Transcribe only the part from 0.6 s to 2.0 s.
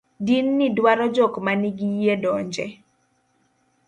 dwaro jok manigi